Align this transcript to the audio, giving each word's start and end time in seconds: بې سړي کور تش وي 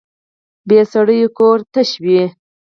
بې 0.67 0.81
سړي 0.91 1.19
کور 1.37 1.57
تش 1.73 1.89
وي 2.03 2.23